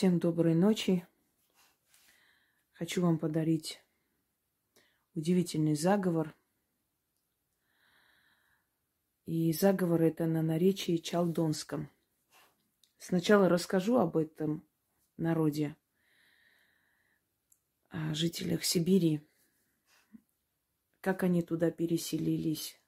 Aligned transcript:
Всем 0.00 0.18
доброй 0.18 0.54
ночи. 0.54 1.06
Хочу 2.72 3.02
вам 3.02 3.18
подарить 3.18 3.82
удивительный 5.14 5.74
заговор. 5.74 6.34
И 9.26 9.52
заговор 9.52 10.00
это 10.00 10.24
на 10.24 10.40
наречии 10.40 10.96
чалдонском. 10.96 11.90
Сначала 12.96 13.50
расскажу 13.50 13.98
об 13.98 14.16
этом 14.16 14.66
народе, 15.18 15.76
о 17.90 18.14
жителях 18.14 18.64
Сибири, 18.64 19.20
как 21.02 21.24
они 21.24 21.42
туда 21.42 21.70
переселились, 21.70 22.80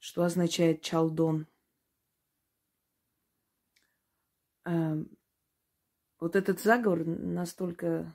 что 0.00 0.24
означает 0.24 0.82
чалдон. 0.82 1.46
Вот 6.18 6.34
этот 6.34 6.60
заговор 6.60 7.04
настолько 7.04 8.14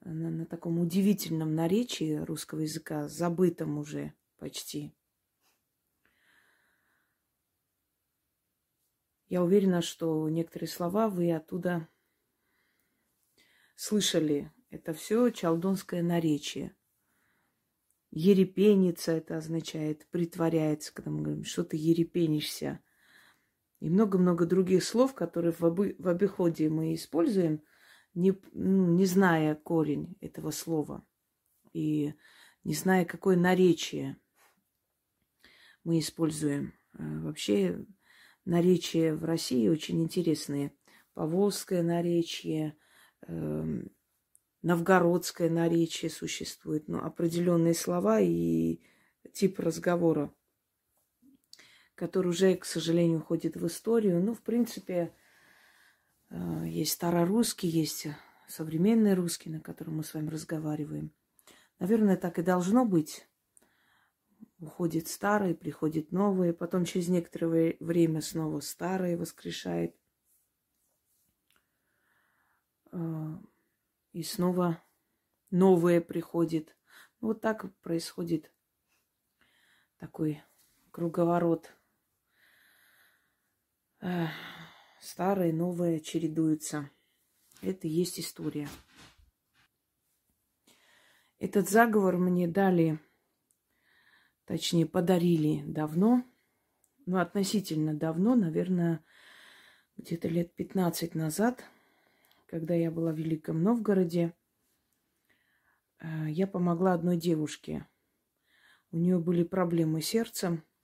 на, 0.00 0.30
на 0.30 0.46
таком 0.46 0.78
удивительном 0.78 1.54
наречии 1.54 2.16
русского 2.16 2.60
языка, 2.60 3.08
забытом 3.08 3.78
уже 3.78 4.14
почти. 4.38 4.94
Я 9.28 9.42
уверена, 9.42 9.82
что 9.82 10.28
некоторые 10.28 10.68
слова 10.68 11.08
вы 11.08 11.32
оттуда 11.32 11.88
слышали. 13.74 14.52
Это 14.70 14.94
все 14.94 15.30
чалдонское 15.30 16.02
наречие. 16.02 16.76
Ерепениться 18.12 19.12
это 19.12 19.36
означает, 19.36 20.06
притворяется, 20.10 20.94
когда 20.94 21.10
мы 21.10 21.22
говорим, 21.22 21.44
что 21.44 21.64
ты 21.64 21.76
ерепенишься. 21.76 22.80
И 23.86 23.88
много-много 23.88 24.46
других 24.46 24.82
слов, 24.82 25.14
которые 25.14 25.52
в, 25.52 25.62
обы- 25.62 25.94
в 26.00 26.08
обиходе 26.08 26.68
мы 26.68 26.92
используем, 26.94 27.62
не, 28.14 28.36
ну, 28.50 28.88
не 28.96 29.04
зная 29.06 29.54
корень 29.54 30.16
этого 30.20 30.50
слова 30.50 31.06
и 31.72 32.12
не 32.64 32.74
зная, 32.74 33.04
какое 33.04 33.36
наречие 33.36 34.16
мы 35.84 36.00
используем. 36.00 36.74
Э, 36.98 37.20
вообще 37.20 37.86
наречия 38.44 39.14
в 39.14 39.24
России 39.24 39.68
очень 39.68 40.02
интересные. 40.02 40.72
Поволжское 41.14 41.84
наречие, 41.84 42.76
э, 43.28 43.82
новгородское 44.62 45.48
наречие 45.48 46.10
существует, 46.10 46.88
но 46.88 47.04
определенные 47.04 47.74
слова 47.74 48.18
и 48.20 48.80
тип 49.32 49.60
разговора 49.60 50.34
который 51.96 52.28
уже, 52.28 52.54
к 52.54 52.64
сожалению, 52.64 53.18
уходит 53.18 53.56
в 53.56 53.66
историю. 53.66 54.22
Ну, 54.22 54.34
в 54.34 54.42
принципе, 54.42 55.12
э, 56.30 56.64
есть 56.66 56.92
старорусский, 56.92 57.68
есть 57.68 58.06
современный 58.46 59.14
русский, 59.14 59.50
на 59.50 59.60
котором 59.60 59.96
мы 59.96 60.04
с 60.04 60.14
вами 60.14 60.28
разговариваем. 60.28 61.10
Наверное, 61.78 62.16
так 62.16 62.38
и 62.38 62.42
должно 62.42 62.84
быть. 62.84 63.26
Уходит 64.60 65.08
старый, 65.08 65.54
приходит 65.54 66.12
новый, 66.12 66.52
потом 66.52 66.84
через 66.84 67.08
некоторое 67.08 67.76
время 67.80 68.20
снова 68.20 68.60
старый 68.60 69.16
воскрешает. 69.16 69.96
Э, 72.92 73.38
и 74.12 74.22
снова 74.22 74.82
новое 75.50 76.02
приходит. 76.02 76.76
Вот 77.22 77.40
так 77.40 77.74
происходит 77.80 78.52
такой 79.98 80.42
круговорот 80.90 81.72
старые, 85.00 85.52
новые 85.52 86.00
чередуются. 86.00 86.90
Это 87.62 87.86
и 87.86 87.90
есть 87.90 88.20
история. 88.20 88.68
Этот 91.38 91.68
заговор 91.68 92.16
мне 92.16 92.48
дали, 92.48 92.98
точнее, 94.44 94.86
подарили 94.86 95.62
давно, 95.66 96.24
ну, 97.04 97.18
относительно 97.18 97.94
давно, 97.94 98.34
наверное, 98.34 99.04
где-то 99.96 100.28
лет 100.28 100.54
15 100.54 101.14
назад, 101.14 101.64
когда 102.46 102.74
я 102.74 102.90
была 102.90 103.12
в 103.12 103.16
Великом 103.16 103.62
Новгороде, 103.62 104.34
э, 105.98 106.26
я 106.28 106.46
помогла 106.46 106.94
одной 106.94 107.16
девушке. 107.16 107.86
У 108.92 108.96
нее 108.96 109.18
были 109.18 109.42
проблемы 109.42 110.00
с 110.00 110.06
сердцем– 110.06 110.62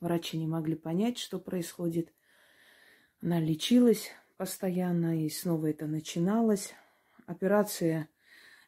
Врачи 0.00 0.38
не 0.38 0.46
могли 0.46 0.76
понять, 0.76 1.18
что 1.18 1.38
происходит. 1.38 2.12
Она 3.20 3.40
лечилась 3.40 4.10
постоянно, 4.36 5.24
и 5.24 5.28
снова 5.28 5.66
это 5.66 5.86
начиналось. 5.86 6.72
Операция 7.26 8.08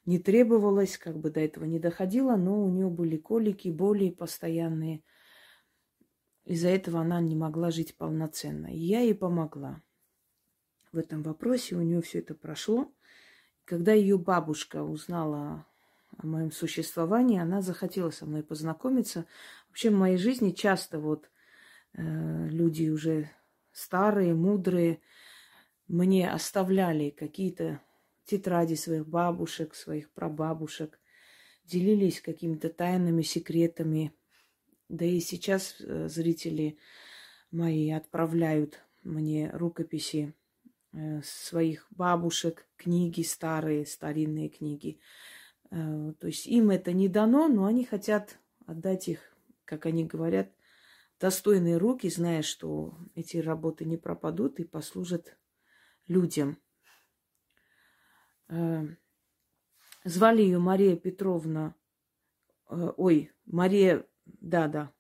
не 0.07 0.19
требовалась, 0.19 0.99
как 0.99 1.19
бы 1.19 1.31
до 1.31 1.41
этого 1.41 1.65
не 1.65 1.79
доходила, 1.79 2.37
но 2.37 2.65
у 2.65 2.69
нее 2.69 2.89
были 2.89 3.17
колики, 3.17 3.69
боли 3.69 4.11
постоянные. 4.11 5.03
Из-за 6.45 6.69
этого 6.69 7.01
она 7.01 7.21
не 7.21 7.37
могла 7.37 7.71
жить 7.71 7.97
полноценно. 7.97 8.67
И 8.67 8.79
я 8.79 9.01
ей 9.01 9.15
помогла 9.15 9.83
в 10.91 10.99
этом 10.99 11.23
вопросе. 11.23 11.77
У 11.77 11.83
нее 11.83 12.03
все 12.03 12.19
это 12.19 12.35
прошло. 12.35 12.93
Когда 13.65 13.93
ее 13.93 14.19
бабушка 14.19 14.83
узнала 14.83 15.65
о 16.17 16.27
моем 16.27 16.51
существовании, 16.51 17.39
она 17.39 17.63
захотела 17.63 18.11
со 18.11 18.27
мной 18.27 18.43
познакомиться. 18.43 19.27
Вообще 19.71 19.91
в 19.91 19.95
моей 19.95 20.17
жизни 20.17 20.51
часто 20.51 20.99
вот 20.99 21.31
э, 21.95 22.49
люди 22.49 22.89
уже 22.89 23.31
старые, 23.73 24.35
мудрые 24.35 25.01
мне 25.87 26.29
оставляли 26.29 27.11
какие-то 27.11 27.81
тетради 28.25 28.75
своих 28.75 29.07
бабушек, 29.07 29.77
своих 29.77 30.11
прабабушек, 30.11 31.01
делились 31.65 32.21
какими-то 32.21 32.69
тайными 32.69 33.23
секретами. 33.23 34.13
Да 34.89 35.05
и 35.05 35.21
сейчас 35.21 35.77
э, 35.81 36.09
зрители 36.09 36.77
мои 37.53 37.91
отправляют 37.91 38.81
мне 39.05 39.51
рукописи 39.53 40.35
э, 40.93 41.23
своих 41.23 41.87
бабушек, 41.91 42.67
книги 42.77 43.23
старые, 43.23 43.87
старинные 43.87 44.49
книги. 44.49 44.99
Э, 45.71 46.13
то 46.19 46.27
есть 46.27 46.49
им 46.49 46.71
это 46.71 46.93
не 46.93 47.09
дано, 47.09 47.47
но 47.47 47.67
они 47.67 47.85
хотят 47.85 48.37
отдать 48.67 49.07
их, 49.09 49.21
как 49.71 49.87
они 49.87 50.05
говорят, 50.05 50.53
достойные 51.21 51.77
руки, 51.77 52.11
зная, 52.11 52.43
что 52.43 52.99
эти 53.15 53.37
работы 53.37 53.85
не 53.85 53.97
пропадут 53.97 54.59
и 54.59 54.65
послужат 54.65 55.39
людям. 56.09 56.59
Э, 58.49 58.89
звали 60.03 60.43
ее 60.43 60.59
Мария 60.59 60.97
Петровна, 60.97 61.77
э, 62.69 62.93
ой, 62.97 63.31
Мария, 63.47 64.05
да, 64.25 64.67
да, 64.67 64.93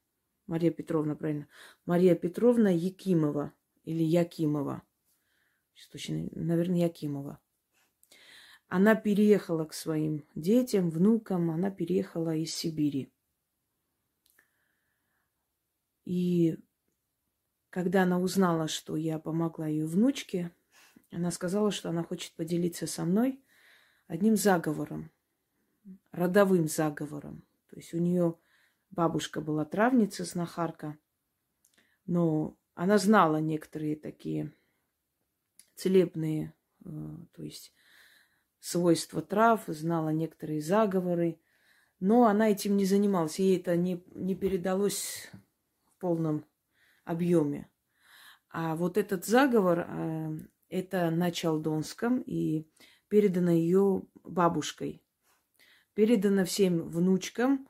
Мария 0.47 0.71
Петровна, 0.71 1.17
правильно, 1.17 1.49
Мария 1.85 2.15
Петровна 2.15 2.71
Якимова 2.71 3.53
или 3.83 4.05
Якимова. 4.05 4.83
Точно, 5.91 6.29
наверное, 6.31 6.87
Якимова. 6.87 7.41
Она 8.69 8.95
переехала 8.95 9.65
к 9.65 9.75
своим 9.75 10.25
детям, 10.37 10.91
внукам, 10.91 11.51
она 11.51 11.73
переехала 11.73 12.37
из 12.37 12.55
Сибири. 12.55 13.11
И 16.11 16.59
когда 17.71 18.03
она 18.03 18.19
узнала, 18.19 18.67
что 18.67 18.97
я 18.97 19.21
помогла 19.21 19.69
ее 19.69 19.87
внучке, 19.87 20.51
она 21.13 21.31
сказала, 21.31 21.71
что 21.71 21.89
она 21.89 22.03
хочет 22.03 22.35
поделиться 22.35 22.89
со 22.89 23.05
мной 23.05 23.41
одним 24.09 24.35
заговором, 24.35 25.13
родовым 26.11 26.67
заговором. 26.67 27.47
То 27.69 27.77
есть 27.77 27.95
у 27.95 27.99
нее 27.99 28.37
бабушка 28.91 29.41
была 29.41 29.65
травница, 29.65 30.25
знахарка, 30.25 30.99
но 32.07 32.59
она 32.75 32.99
знала 32.99 33.37
некоторые 33.37 33.95
такие 33.95 34.53
целебные, 35.77 36.55
э, 36.85 36.91
то 37.31 37.45
есть 37.45 37.73
свойства 38.59 39.23
трав, 39.23 39.63
знала 39.69 40.09
некоторые 40.09 40.61
заговоры, 40.61 41.41
но 42.01 42.27
она 42.27 42.51
этим 42.51 42.77
не 42.77 42.85
занималась, 42.85 43.39
ей 43.39 43.61
это 43.61 43.77
не, 43.77 44.03
не 44.17 44.35
передалось 44.35 45.31
полном 46.01 46.45
объеме. 47.05 47.71
А 48.49 48.75
вот 48.75 48.99
этот 48.99 49.25
заговор, 49.25 49.87
э, 49.89 50.39
это 50.69 51.11
на 51.11 51.31
Чалдонском 51.31 52.21
и 52.21 52.69
передано 53.09 53.53
ее 53.53 54.03
бабушкой. 54.25 55.03
Передано 55.95 56.45
всем 56.45 56.89
внучкам, 56.89 57.69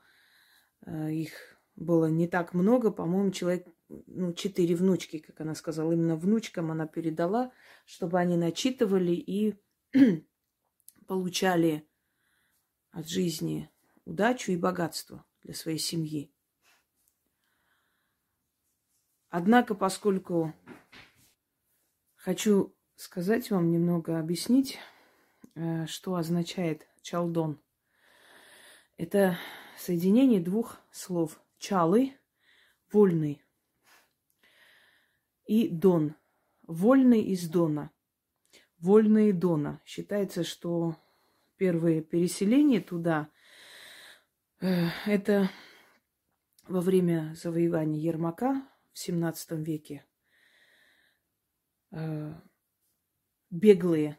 э, 0.86 1.12
их 1.12 1.32
было 1.76 2.06
не 2.06 2.28
так 2.28 2.54
много, 2.54 2.90
по-моему, 2.90 3.30
человек, 3.30 3.66
ну, 3.88 4.32
четыре 4.32 4.76
внучки, 4.76 5.18
как 5.18 5.40
она 5.40 5.54
сказала, 5.54 5.92
именно 5.92 6.16
внучкам 6.16 6.70
она 6.70 6.86
передала, 6.86 7.52
чтобы 7.86 8.18
они 8.18 8.36
начитывали 8.36 9.12
и 9.12 9.56
получали 11.06 11.88
от 12.92 13.08
жизни 13.08 13.70
удачу 14.04 14.52
и 14.52 14.56
богатство 14.56 15.24
для 15.42 15.54
своей 15.54 15.78
семьи. 15.78 16.32
Однако, 19.30 19.76
поскольку 19.76 20.52
хочу 22.16 22.74
сказать 22.96 23.50
вам 23.52 23.70
немного, 23.70 24.18
объяснить, 24.18 24.78
э, 25.54 25.86
что 25.86 26.16
означает 26.16 26.88
чалдон. 27.02 27.60
Это 28.96 29.38
соединение 29.78 30.40
двух 30.40 30.78
слов. 30.90 31.40
Чалы– 31.58 32.18
вольный. 32.92 33.40
И 35.46 35.68
дон– 35.68 36.16
вольный 36.66 37.22
из 37.22 37.48
дона. 37.48 37.92
Вольные 38.78 39.32
дона. 39.32 39.80
Считается, 39.84 40.42
что 40.42 40.96
первые 41.56 42.02
переселения 42.02 42.80
туда 42.80 43.30
э,– 44.60 44.88
это 45.06 45.48
во 46.66 46.80
время 46.80 47.32
завоевания 47.36 48.00
Ермака 48.00 48.69
17 49.00 49.52
веке 49.52 50.04
э, 51.90 52.34
беглые, 53.48 54.18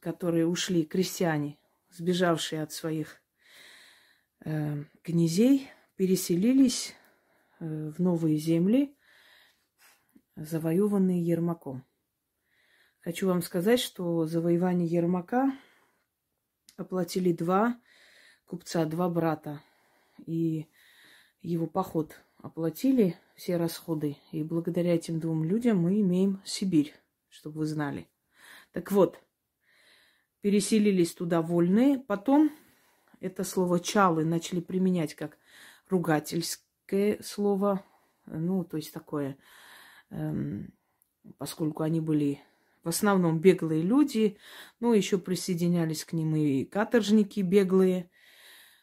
которые 0.00 0.46
ушли, 0.46 0.84
крестьяне, 0.84 1.58
сбежавшие 1.88 2.62
от 2.62 2.72
своих 2.72 3.22
э, 4.44 4.84
князей, 5.02 5.70
переселились 5.96 6.94
э, 7.60 7.90
в 7.90 7.98
новые 7.98 8.36
земли, 8.36 8.94
завоеванные 10.36 11.24
Ермаком. 11.24 11.84
Хочу 13.00 13.26
вам 13.26 13.40
сказать, 13.40 13.80
что 13.80 14.26
завоевание 14.26 14.86
Ермака 14.86 15.58
оплатили 16.76 17.32
два 17.32 17.80
купца, 18.44 18.84
два 18.84 19.08
брата. 19.08 19.62
И 20.26 20.68
его 21.40 21.66
поход 21.66 22.20
оплатили 22.38 23.16
все 23.34 23.56
расходы. 23.56 24.16
И 24.32 24.42
благодаря 24.42 24.94
этим 24.94 25.20
двум 25.20 25.44
людям 25.44 25.78
мы 25.78 26.00
имеем 26.00 26.40
Сибирь, 26.44 26.94
чтобы 27.28 27.60
вы 27.60 27.66
знали. 27.66 28.08
Так 28.72 28.92
вот, 28.92 29.18
переселились 30.40 31.14
туда 31.14 31.42
вольные. 31.42 31.98
Потом 31.98 32.50
это 33.20 33.44
слово 33.44 33.80
чалы 33.80 34.24
начали 34.24 34.60
применять 34.60 35.14
как 35.14 35.38
ругательское 35.88 37.18
слово. 37.22 37.84
Ну, 38.26 38.64
то 38.64 38.76
есть 38.76 38.92
такое, 38.92 39.36
эм, 40.10 40.72
поскольку 41.38 41.82
они 41.82 42.00
были 42.00 42.40
в 42.84 42.88
основном 42.88 43.40
беглые 43.40 43.82
люди, 43.82 44.38
ну, 44.80 44.92
еще 44.92 45.18
присоединялись 45.18 46.04
к 46.04 46.12
ним 46.12 46.36
и 46.36 46.64
каторжники 46.64 47.40
беглые 47.40 48.10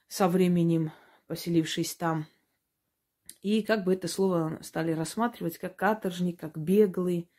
со 0.07 0.27
временем, 0.27 0.91
поселившись 1.27 1.95
там– 1.95 2.25
и 3.45 3.61
как 3.61 3.83
бы 3.83 3.93
это 3.93 4.07
слово 4.07 4.57
стали 4.63 4.91
рассматривать 4.91 5.59
как 5.59 5.75
каторжник, 5.75 6.39
как 6.39 6.57
беглый, 6.57 7.29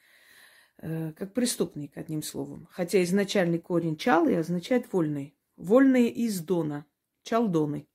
э, 0.79 1.13
как 1.15 1.35
преступник, 1.35 1.97
одним 1.97 2.23
словом. 2.23 2.69
Хотя 2.71 3.03
изначальный 3.03 3.59
корень 3.59 3.97
чалы 3.97 4.37
означает 4.37 4.93
вольный. 4.93 5.37
Вольные 5.57 6.09
из 6.09 6.39
Дона, 6.39 6.87
чалдоны. 7.25 7.89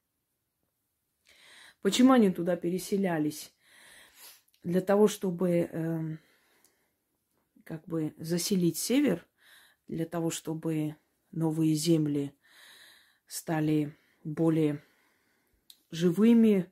Почему 1.81 2.11
они 2.11 2.31
туда 2.31 2.57
переселялись? 2.57 3.53
Для 4.61 4.81
того, 4.81 5.07
чтобы 5.07 5.69
э, 5.71 6.17
как 7.63 7.85
бы 7.85 8.13
заселить 8.17 8.77
север, 8.77 9.25
для 9.87 10.05
того, 10.05 10.31
чтобы 10.31 10.97
новые 11.31 11.75
земли 11.75 12.37
стали 13.25 13.97
более 14.25 14.83
живыми, 15.91 16.69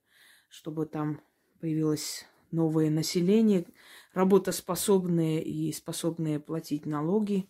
чтобы 0.50 0.86
там 0.86 1.22
появилось 1.60 2.26
новое 2.52 2.90
население, 2.90 3.66
работоспособные 4.14 5.44
и 5.44 5.72
способные 5.72 6.40
платить 6.40 6.86
налоги, 6.86 7.50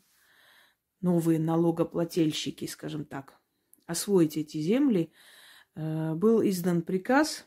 новые 1.01 1.39
налогоплательщики, 1.39 2.65
скажем 2.65 3.05
так, 3.05 3.39
освоить 3.85 4.37
эти 4.37 4.57
земли, 4.59 5.11
э, 5.75 6.13
был 6.15 6.41
издан 6.47 6.81
приказ 6.81 7.45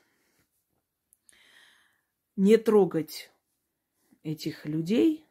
не 2.36 2.56
трогать 2.56 3.30
этих 4.22 4.66
людей. 4.66 5.26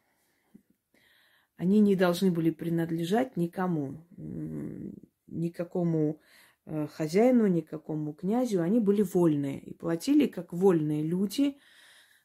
Они 1.58 1.80
не 1.80 1.96
должны 1.96 2.32
были 2.32 2.50
принадлежать 2.50 3.38
никому, 3.38 4.04
никакому 5.28 6.20
Э, 6.66 6.88
хозяину, 6.88 7.48
никакому 7.48 8.14
князю, 8.14 8.62
они 8.62 8.80
были 8.80 9.02
вольные 9.02 9.60
и 9.60 9.74
платили 9.74 10.28
как 10.28 10.54
вольные 10.54 11.04
люди 11.04 11.58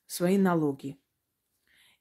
свои 0.06 0.36
налоги. 0.36 0.98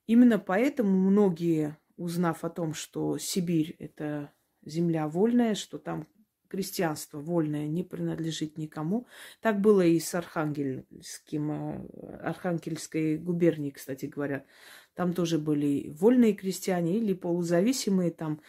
Именно 0.06 0.38
поэтому 0.38 0.92
многие, 0.92 1.78
узнав 1.96 2.44
о 2.44 2.50
том, 2.50 2.74
что 2.74 3.18
Сибирь– 3.18 3.76
это 3.80 4.34
земля 4.64 5.08
вольная, 5.08 5.56
что 5.56 5.78
там 5.78 6.08
крестьянство 6.50 7.20
вольное 7.20 7.68
не 7.68 7.84
принадлежит 7.84 8.58
никому. 8.58 9.08
Так 9.42 9.62
было 9.62 9.82
и 9.82 9.98
с 10.00 10.14
Архангельским, 10.14 11.52
э, 11.52 12.18
Архангельской 12.18 13.18
губернией, 13.18 13.72
кстати 13.72 14.08
говоря. 14.08 14.46
Там 14.94 15.14
тоже 15.14 15.40
были 15.40 15.90
вольные 15.90 16.34
крестьяне 16.34 16.98
или 16.98 17.14
полузависимые, 17.14 18.12
там 18.12 18.42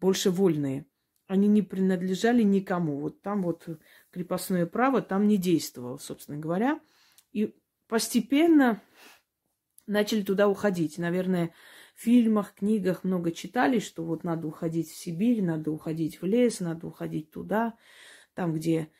больше 0.00 0.30
вольные– 0.30 0.86
они 1.26 1.48
не 1.48 1.62
принадлежали 1.62 2.42
никому. 2.42 3.00
Вот 3.00 3.22
там 3.22 3.42
вот 3.42 3.66
крепостное 4.10 4.66
право 4.66 5.00
там 5.00 5.26
не 5.26 5.36
действовало, 5.36 5.96
собственно 5.96 6.38
говоря. 6.38 6.80
И 7.32 7.54
постепенно 7.88 8.82
начали 9.86 10.22
туда 10.22 10.48
уходить. 10.48 10.98
Наверное, 10.98 11.52
в 11.94 12.00
фильмах, 12.02 12.54
книгах 12.54 13.04
много 13.04 13.32
читали, 13.32 13.78
что 13.78 14.04
вот 14.04 14.24
надо 14.24 14.48
уходить 14.48 14.90
в 14.90 14.96
Сибирь, 14.96 15.42
надо 15.42 15.70
уходить 15.70 16.20
в 16.20 16.26
лес, 16.26 16.60
надо 16.60 16.86
уходить 16.86 17.30
туда, 17.30 17.74
там, 18.34 18.52
где 18.52 18.90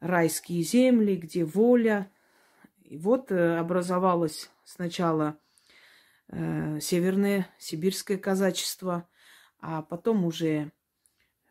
райские 0.00 0.62
земли, 0.62 1.16
где 1.16 1.44
воля. 1.44 2.10
И 2.82 2.96
вот 2.96 3.32
э, 3.32 3.58
образовалось 3.58 4.50
сначала 4.64 5.38
э, 6.28 6.78
северное 6.80 7.48
сибирское 7.58 8.18
казачество, 8.18 9.08
а 9.58 9.82
потом 9.82 10.24
уже 10.24 10.70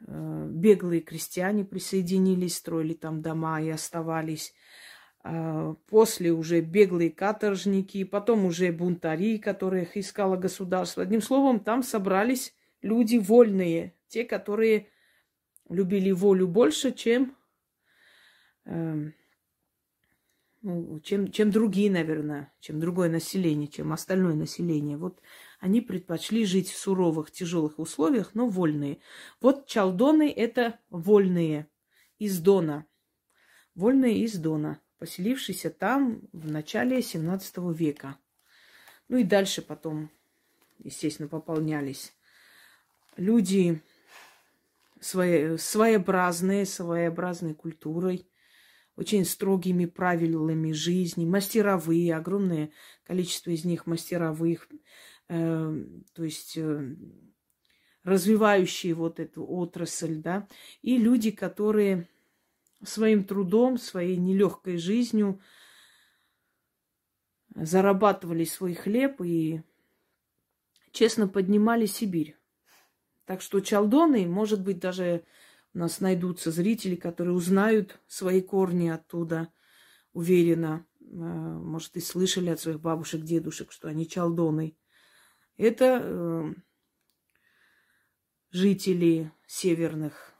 беглые 0.07 1.01
крестьяне 1.01 1.63
присоединились, 1.65 2.57
строили 2.57 2.93
там 2.93 3.21
дома 3.21 3.61
и 3.61 3.69
оставались. 3.69 4.53
А, 5.25 5.75
после 5.87 6.33
уже 6.33 6.59
беглые 6.59 7.09
каторжники, 7.09 8.03
потом 8.03 8.45
уже 8.45 8.71
бунтари, 8.73 9.37
которых 9.37 9.95
искало 9.95 10.35
государство. 10.35 11.03
Одним 11.03 11.21
словом, 11.21 11.61
там 11.61 11.81
собрались 11.81 12.53
люди 12.81 13.17
вольные, 13.17 13.95
те, 14.09 14.25
которые 14.25 14.89
любили 15.69 16.11
волю 16.11 16.49
больше, 16.49 16.91
чем, 16.91 17.37
э, 18.65 19.11
ну, 20.61 20.99
чем, 20.99 21.31
чем 21.31 21.51
другие, 21.51 21.89
наверное, 21.89 22.51
чем 22.59 22.81
другое 22.81 23.09
население, 23.09 23.69
чем 23.69 23.93
остальное 23.93 24.35
население. 24.35 24.97
Вот 24.97 25.21
они 25.63 25.79
предпочли 25.79 26.43
жить 26.43 26.69
в 26.69 26.77
суровых, 26.77 27.31
тяжелых 27.31 27.79
условиях, 27.79 28.31
но 28.33 28.49
вольные. 28.49 28.99
Вот 29.39 29.65
чалдоны– 29.65 30.29
это 30.35 30.77
вольные 30.89 31.69
из 32.19 32.39
Дона. 32.39 32.85
Вольные 33.73 34.17
из 34.25 34.37
Дона, 34.37 34.81
поселившиеся 34.99 35.69
там 35.69 36.27
в 36.33 36.51
начале 36.51 37.01
17 37.01 37.59
века. 37.73 38.17
Ну 39.07 39.15
и 39.15 39.23
дальше 39.23 39.61
потом, 39.61 40.09
естественно, 40.79 41.29
пополнялись. 41.29 42.13
Люди 43.15 43.81
свои, 44.99 45.55
своеобразные, 45.55 46.65
своеобразной 46.65 47.53
культурой, 47.53 48.27
очень 48.97 49.23
строгими 49.23 49.85
правилами 49.85 50.73
жизни, 50.73 51.25
мастеровые, 51.25 52.15
огромное 52.15 52.69
количество 53.05 53.51
из 53.51 53.63
них 53.63 53.87
мастеровых, 53.87 54.67
то 55.27 56.23
есть 56.23 56.57
э, 56.57 56.95
развивающие 58.03 58.93
вот 58.93 59.19
эту 59.19 59.45
отрасль, 59.45 60.17
да, 60.17 60.47
и 60.81 60.97
люди, 60.97 61.31
которые 61.31 62.07
своим 62.83 63.23
трудом, 63.23 63.77
своей 63.77 64.17
нелегкой 64.17 64.77
жизнью 64.77 65.39
зарабатывали 67.55 68.43
свой 68.43 68.73
хлеб 68.73 69.21
и 69.21 69.61
честно 70.91 71.27
поднимали 71.27 71.85
Сибирь. 71.85 72.37
Так 73.25 73.41
что 73.41 73.61
чалдоны, 73.61 74.27
может 74.27 74.61
быть, 74.61 74.79
даже 74.79 75.23
у 75.73 75.79
нас 75.79 76.01
найдутся 76.01 76.51
зрители, 76.51 76.95
которые 76.95 77.33
узнают 77.35 77.99
свои 78.07 78.41
корни 78.41 78.89
оттуда, 78.89 79.51
уверенно. 80.11 80.85
Э, 80.99 81.05
может, 81.05 81.95
и 81.95 82.01
слышали 82.01 82.49
от 82.49 82.59
своих 82.59 82.79
бабушек, 82.79 83.21
дедушек, 83.21 83.71
что 83.71 83.87
они 83.87 84.07
чалдоны. 84.07 84.75
Это 85.57 85.99
э, 86.01 86.53
жители 88.49 89.31
северных 89.45 90.33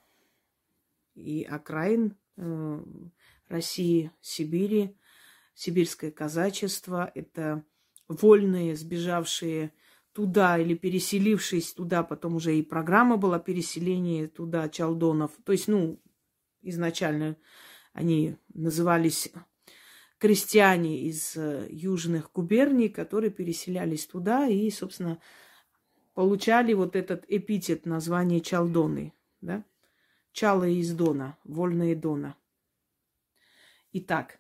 и 1.13 1.43
окраин 1.43 2.17
э, 2.38 2.84
России, 3.48 4.12
Сибири, 4.22 4.98
сибирское 5.53 6.12
казачество. 6.12 7.12
Это 7.13 7.63
вольные, 8.08 8.75
сбежавшие 8.75 9.74
туда 10.13 10.58
или 10.58 10.75
переселившись 10.75 11.74
туда, 11.74 12.03
потом 12.03 12.36
уже 12.36 12.55
и 12.55 12.63
программа 12.63 13.17
была 13.17 13.39
переселения 13.39 14.27
туда 14.27 14.70
Чалдонов. 14.70 15.32
То 15.43 15.51
есть, 15.51 15.67
ну, 15.67 16.01
изначально 16.62 17.38
они 17.93 18.38
назывались 18.53 19.32
крестьяне 20.24 21.01
из 21.01 21.36
э, 21.36 21.68
южных 21.70 22.32
губерний, 22.32 22.88
которые 22.88 23.30
переселялись 23.30 24.08
туда 24.08 24.48
и, 24.48 24.70
собственно, 24.72 25.20
получали 26.13 26.72
вот 26.72 26.96
этот 26.96 27.25
эпитет 27.27 27.86
название 27.86 28.39
Чалдоны, 28.39 29.12
да? 29.42 29.65
Чалы 30.32 30.75
из 30.75 30.94
Дона, 30.94 31.38
вольные 31.44 31.94
Дона. 31.94 32.38
Итак, 33.92 34.39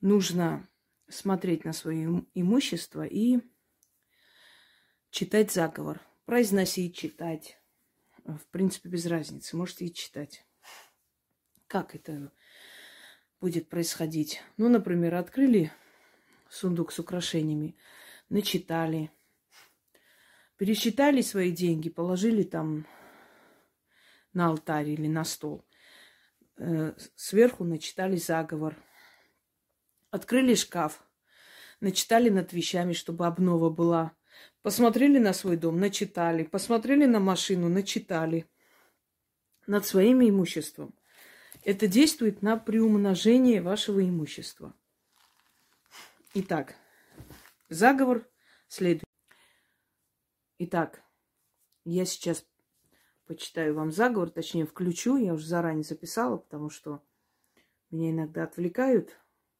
нужно 0.00 0.68
смотреть 1.08 1.64
на 1.64 1.72
свое 1.72 2.24
имущество 2.32 3.04
и 3.04 3.40
читать 5.10 5.50
заговор. 5.50 6.00
Произносить, 6.24 6.94
читать. 6.94 7.58
В 8.24 8.46
принципе, 8.52 8.90
без 8.90 9.06
разницы. 9.06 9.56
Можете 9.56 9.86
и 9.86 9.92
читать. 9.92 10.46
Как 11.66 11.96
это 11.96 12.30
будет 13.42 13.68
происходить? 13.68 14.40
Ну, 14.56 14.68
например, 14.68 15.16
открыли 15.16 15.72
сундук 16.48 16.92
с 16.92 17.00
украшениями, 17.00 17.74
начитали, 18.28 19.10
пересчитали 20.56 21.22
свои 21.22 21.50
деньги, 21.50 21.90
положили 21.90 22.44
там 22.44 22.86
на 24.32 24.46
алтарь 24.46 24.90
или 24.90 25.08
на 25.08 25.24
стол. 25.24 25.66
Э, 26.56 26.92
сверху 27.16 27.64
начитали 27.64 28.14
заговор. 28.14 28.76
Открыли 30.10 30.54
шкаф, 30.54 31.04
начитали 31.80 32.28
над 32.28 32.52
вещами, 32.52 32.92
чтобы 32.92 33.26
обнова 33.26 33.70
была. 33.70 34.12
Посмотрели 34.62 35.18
на 35.18 35.32
свой 35.32 35.56
дом, 35.56 35.80
начитали. 35.80 36.44
Посмотрели 36.44 37.06
на 37.06 37.18
машину, 37.18 37.68
начитали. 37.68 38.46
Над 39.66 39.84
своим 39.84 40.22
имуществом. 40.22 40.94
Это 41.64 41.86
действует 41.86 42.42
на 42.42 42.56
приумножение 42.56 43.62
вашего 43.62 44.02
имущества. 44.02 44.74
Итак, 46.34 46.74
заговор 47.68 48.28
следует. 48.66 49.04
Итак, 50.58 51.04
я 51.84 52.04
сейчас 52.04 52.44
почитаю 53.26 53.74
вам 53.74 53.92
заговор, 53.92 54.30
точнее 54.30 54.66
включу, 54.66 55.16
я 55.16 55.34
уже 55.34 55.46
заранее 55.46 55.84
записала, 55.84 56.36
потому 56.36 56.68
что 56.68 57.00
меня 57.92 58.10
иногда 58.10 58.42
отвлекают, 58.42 59.16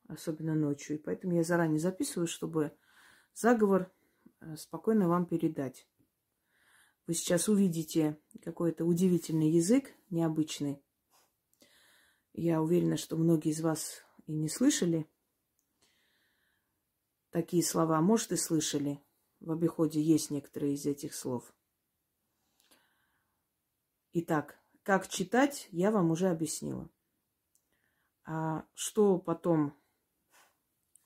особенно 0.09 0.57
ночью, 0.57 0.97
и 0.97 0.99
поэтому 0.99 1.35
я 1.35 1.45
заранее 1.45 1.79
записываю, 1.79 2.27
чтобы 2.27 2.73
заговор 3.33 3.93
э, 4.41 4.57
спокойно 4.57 5.09
вам 5.09 5.27
передать. 5.27 5.87
Вы 7.07 7.15
сейчас 7.15 7.49
увидите 7.49 8.19
какой-то 8.43 8.85
удивительный 8.85 9.51
язык, 9.51 9.93
необычный. 10.11 10.83
Я 12.35 12.63
уверена, 12.63 12.97
что 12.97 13.17
многие 13.17 13.51
из 13.51 13.61
вас 13.61 14.03
и 14.27 14.33
не 14.33 14.49
слышали 14.49 15.07
такие 17.31 17.63
слова. 17.63 18.01
Может, 18.01 18.33
и 18.33 18.37
слышали. 18.37 19.03
В 19.41 19.51
обиходе 19.51 20.01
есть 20.01 20.31
некоторые 20.31 20.75
из 20.75 20.87
этих 20.87 21.15
слов. 21.15 21.53
Итак, 24.13 24.59
как 24.83 25.09
читать, 25.09 25.69
я 25.73 25.91
вам 25.91 26.11
уже 26.11 26.29
объяснила. 26.29 26.89
А 28.25 28.65
что 28.75 29.19
потом 29.19 29.75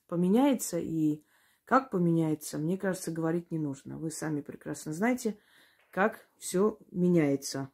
поменяется 0.07 0.79
и 0.79 1.23
как 1.65 1.89
поменяется, 1.89 2.57
мне 2.57 2.77
кажется, 2.77 3.11
говорить 3.11 3.51
не 3.51 3.59
нужно. 3.59 3.97
Вы 3.97 4.11
сами 4.11 4.41
прекрасно 4.41 4.93
знаете, 4.93 5.37
как 5.89 6.29
все 6.37 6.77
меняется 6.91 7.71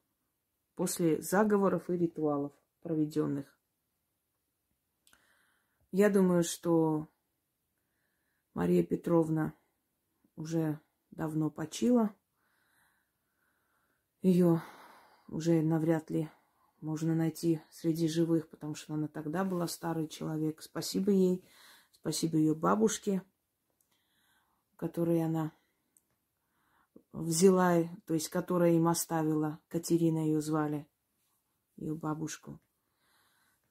после 0.75 1.21
заговоров 1.21 1.89
и 1.89 1.97
ритуалов 1.97 2.53
проведенных. 2.83 3.57
Я 5.91 6.09
думаю, 6.09 6.43
что 6.43 7.07
Мария 8.53 8.83
Петровна 8.83 9.53
уже 10.35 10.79
давно 11.11 11.49
почила. 11.49 12.15
Ее 14.21 14.61
уже 15.27 15.61
навряд 15.61 16.09
ли 16.09 16.29
можно 16.81 17.15
найти 17.15 17.61
среди 17.69 18.07
живых, 18.07 18.49
потому 18.49 18.75
что 18.75 18.93
она 18.93 19.07
тогда 19.07 19.43
была 19.43 19.67
старый 19.67 20.07
человек. 20.07 20.61
Спасибо 20.61 21.11
ей, 21.11 21.47
спасибо 21.91 22.37
ее 22.37 22.53
бабушке, 22.53 23.23
которой 24.75 25.23
она 25.23 25.53
взяла, 27.13 27.83
то 28.05 28.13
есть 28.13 28.29
которая 28.29 28.73
им 28.73 28.87
оставила. 28.87 29.59
Катерина 29.67 30.25
ее 30.25 30.41
звали, 30.41 30.87
ее 31.77 31.95
бабушку. 31.95 32.59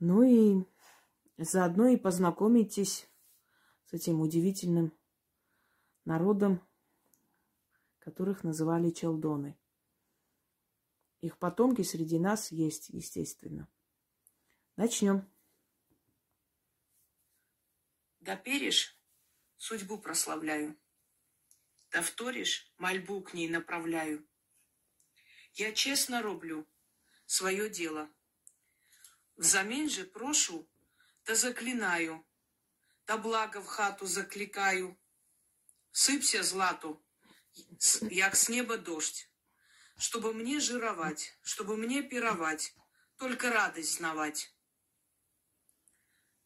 Ну 0.05 0.25
и 0.25 0.67
заодно 1.37 1.87
и 1.87 1.97
познакомитесь 1.97 3.09
с 3.85 3.93
этим 3.93 4.21
удивительным 4.21 4.93
народом, 6.05 6.61
которых 8.01 8.43
называли 8.43 8.91
челдоны. 8.91 9.57
Их 11.21 11.39
потомки 11.39 11.83
среди 11.83 12.19
нас 12.19 12.51
есть, 12.51 12.89
естественно. 12.89 13.69
Начнем. 14.75 15.25
Да 18.19 18.35
перешь, 18.35 18.99
судьбу 19.57 19.99
прославляю. 19.99 20.77
Да 21.93 22.03
вторишь, 22.03 22.75
мольбу 22.77 23.23
к 23.23 23.35
ней 23.35 23.49
направляю. 23.49 24.27
Я 25.53 25.73
честно 25.73 26.23
роблю 26.23 26.67
свое 27.25 27.71
дело. 27.71 28.11
Взамен 29.37 29.89
же 29.89 30.05
прошу, 30.05 30.69
да 31.25 31.35
заклинаю, 31.35 32.27
да 33.07 33.17
благо 33.17 33.61
в 33.61 33.67
хату 33.67 34.07
закликаю. 34.07 34.99
Сыпься 35.91 36.43
злату, 36.43 37.05
як 38.03 38.37
с 38.37 38.49
неба 38.49 38.79
дождь 38.79 39.29
чтобы 40.03 40.35
мне 40.35 40.59
жировать, 40.59 41.39
чтобы 41.43 41.77
мне 41.77 42.03
пировать, 42.03 42.75
только 43.17 43.53
радость 43.53 43.95
знавать. 43.99 44.53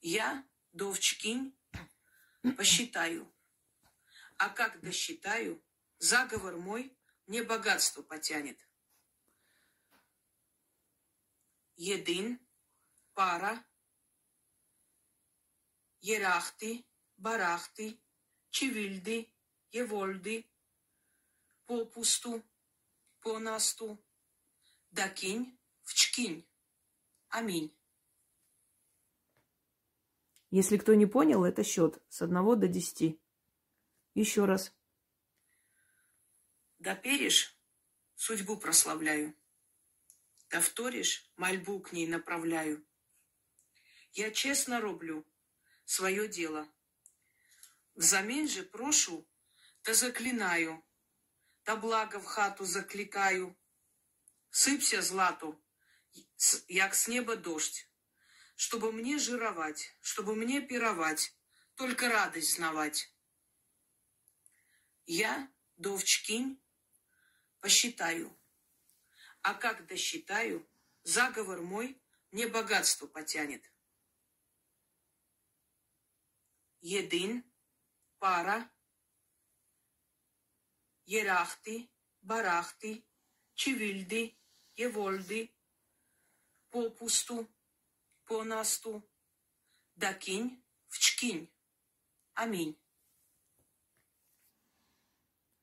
Я, 0.03 0.47
довчкинь, 0.73 1.59
посчитаю. 2.59 3.33
А 4.37 4.51
как 4.51 4.81
досчитаю, 4.83 5.65
заговор 5.99 6.59
мой 6.59 6.95
мне 7.27 7.43
богатство 7.43 8.03
потянет. 8.03 8.61
Един, 11.77 12.46
пара, 13.17 13.65
ерахты, 16.03 16.85
барахты, 17.17 17.99
чевильды, 18.51 19.33
евольды, 19.73 20.45
попусту, 21.65 22.45
по 23.21 23.39
насту, 23.39 23.99
да 24.91 25.09
кинь 25.09 25.59
в 25.83 25.95
чкинь. 25.95 26.47
Аминь. 27.29 27.75
Если 30.51 30.77
кто 30.77 30.93
не 30.95 31.07
понял, 31.07 31.43
это 31.45 31.65
счет 31.65 32.03
с 32.11 32.21
одного 32.21 32.55
до 32.55 32.69
десяти. 32.69 33.19
Еще 34.13 34.45
раз. 34.45 34.75
Да 36.79 36.95
перешь, 36.95 37.59
судьбу 38.15 38.59
прославляю. 38.59 39.35
Да 40.51 40.61
вторишь, 40.61 41.33
мольбу 41.37 41.81
к 41.81 41.93
ней 41.93 42.07
направляю. 42.07 42.87
Я 44.17 44.31
честно 44.31 44.81
роблю 44.81 45.27
свое 45.85 46.27
дело. 46.27 46.67
Взамен 47.95 48.49
же 48.49 48.63
прошу, 48.63 49.29
да 49.85 49.93
заклинаю, 49.93 50.83
та 51.65 51.77
благо 51.77 52.19
в 52.19 52.25
хату 52.25 52.65
закликаю. 52.65 53.55
Сыпься 54.49 55.03
злату, 55.03 55.63
як 56.67 56.95
с 56.95 57.09
неба 57.09 57.37
дождь, 57.37 57.91
чтобы 58.55 58.91
мне 58.91 59.19
жировать, 59.19 59.95
чтобы 60.01 60.35
мне 60.35 60.63
пировать, 60.63 61.37
только 61.75 62.09
радость 62.09 62.55
знавать. 62.55 63.13
Я, 65.05 65.53
довчкинь, 65.77 66.59
посчитаю, 67.61 68.35
а 69.43 69.53
как 69.53 69.87
досчитаю, 69.87 70.67
заговор 71.03 71.61
мой 71.61 72.01
мне 72.31 72.49
богатство 72.49 73.07
потянет. 73.07 73.63
Един, 76.89 77.43
пара, 78.21 78.71
Ерахти, 81.07 81.91
барахти, 82.23 82.93
чивильди, 83.55 84.39
евольди, 84.77 85.43
попусту, 86.71 87.49
понасту, 88.25 88.93
дакинь, 89.97 90.63
вчкинь. 90.87 91.53
Аминь. 92.35 92.79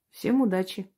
Всем 0.10 0.42
удачи! 0.42 0.94